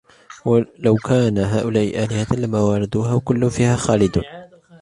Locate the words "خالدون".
3.75-4.23